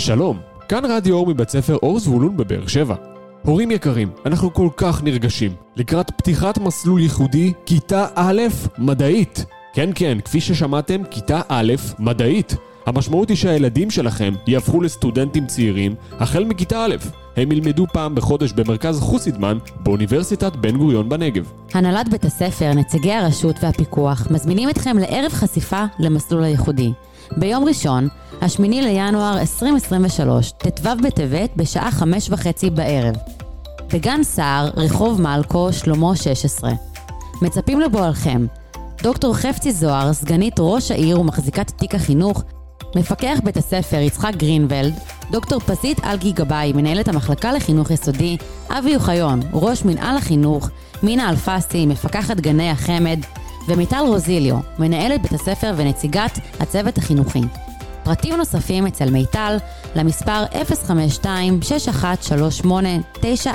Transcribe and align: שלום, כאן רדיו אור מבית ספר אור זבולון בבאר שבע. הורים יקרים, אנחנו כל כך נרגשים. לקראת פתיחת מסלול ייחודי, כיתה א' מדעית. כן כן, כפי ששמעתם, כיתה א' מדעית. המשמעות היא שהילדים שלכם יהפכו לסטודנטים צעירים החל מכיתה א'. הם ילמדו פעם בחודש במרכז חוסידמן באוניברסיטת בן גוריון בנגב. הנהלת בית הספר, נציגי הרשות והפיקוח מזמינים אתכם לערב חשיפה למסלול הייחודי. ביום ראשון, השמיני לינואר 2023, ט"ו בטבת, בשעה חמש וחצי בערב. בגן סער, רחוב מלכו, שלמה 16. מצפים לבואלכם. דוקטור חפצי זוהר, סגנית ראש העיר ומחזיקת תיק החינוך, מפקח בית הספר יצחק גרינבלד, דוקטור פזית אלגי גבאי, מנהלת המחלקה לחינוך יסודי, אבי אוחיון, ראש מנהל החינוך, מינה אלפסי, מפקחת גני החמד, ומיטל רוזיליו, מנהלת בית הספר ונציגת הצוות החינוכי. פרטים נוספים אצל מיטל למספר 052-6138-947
שלום, 0.00 0.38
כאן 0.68 0.84
רדיו 0.84 1.14
אור 1.14 1.26
מבית 1.26 1.48
ספר 1.48 1.76
אור 1.82 1.98
זבולון 1.98 2.36
בבאר 2.36 2.66
שבע. 2.66 2.94
הורים 3.44 3.70
יקרים, 3.70 4.10
אנחנו 4.26 4.54
כל 4.54 4.68
כך 4.76 5.02
נרגשים. 5.02 5.52
לקראת 5.76 6.10
פתיחת 6.10 6.58
מסלול 6.58 7.00
ייחודי, 7.00 7.52
כיתה 7.66 8.06
א' 8.14 8.42
מדעית. 8.78 9.44
כן 9.74 9.90
כן, 9.94 10.18
כפי 10.24 10.40
ששמעתם, 10.40 11.02
כיתה 11.10 11.40
א' 11.48 11.72
מדעית. 11.98 12.56
המשמעות 12.86 13.28
היא 13.28 13.36
שהילדים 13.36 13.90
שלכם 13.90 14.34
יהפכו 14.46 14.80
לסטודנטים 14.80 15.46
צעירים 15.46 15.94
החל 16.12 16.44
מכיתה 16.44 16.84
א'. 16.84 16.96
הם 17.36 17.52
ילמדו 17.52 17.86
פעם 17.92 18.14
בחודש 18.14 18.52
במרכז 18.52 19.00
חוסידמן 19.00 19.58
באוניברסיטת 19.80 20.56
בן 20.56 20.76
גוריון 20.76 21.08
בנגב. 21.08 21.52
הנהלת 21.74 22.08
בית 22.08 22.24
הספר, 22.24 22.72
נציגי 22.74 23.12
הרשות 23.12 23.56
והפיקוח 23.62 24.26
מזמינים 24.30 24.70
אתכם 24.70 24.98
לערב 24.98 25.32
חשיפה 25.32 25.84
למסלול 25.98 26.44
הייחודי. 26.44 26.92
ביום 27.36 27.64
ראשון, 27.64 28.08
השמיני 28.40 28.82
לינואר 28.82 29.40
2023, 29.40 30.52
ט"ו 30.52 30.88
בטבת, 31.04 31.50
בשעה 31.56 31.90
חמש 31.90 32.30
וחצי 32.30 32.70
בערב. 32.70 33.14
בגן 33.92 34.22
סער, 34.22 34.70
רחוב 34.76 35.20
מלכו, 35.20 35.72
שלמה 35.72 36.16
16. 36.16 36.70
מצפים 37.42 37.80
לבואלכם. 37.80 38.46
דוקטור 39.02 39.34
חפצי 39.34 39.72
זוהר, 39.72 40.12
סגנית 40.12 40.54
ראש 40.58 40.90
העיר 40.90 41.20
ומחזיקת 41.20 41.70
תיק 41.70 41.94
החינוך, 41.94 42.44
מפקח 42.96 43.38
בית 43.44 43.56
הספר 43.56 43.96
יצחק 43.96 44.32
גרינבלד, 44.36 44.94
דוקטור 45.30 45.60
פזית 45.60 46.04
אלגי 46.04 46.32
גבאי, 46.32 46.72
מנהלת 46.72 47.08
המחלקה 47.08 47.52
לחינוך 47.52 47.90
יסודי, 47.90 48.36
אבי 48.68 48.94
אוחיון, 48.94 49.40
ראש 49.52 49.84
מנהל 49.84 50.16
החינוך, 50.16 50.70
מינה 51.02 51.30
אלפסי, 51.30 51.86
מפקחת 51.86 52.36
גני 52.40 52.70
החמד, 52.70 53.18
ומיטל 53.68 54.04
רוזיליו, 54.06 54.56
מנהלת 54.78 55.22
בית 55.22 55.32
הספר 55.32 55.72
ונציגת 55.76 56.38
הצוות 56.60 56.98
החינוכי. 56.98 57.40
פרטים 58.02 58.36
נוספים 58.36 58.86
אצל 58.86 59.10
מיטל 59.10 59.56
למספר 59.96 60.44
052-6138-947 62.64 63.46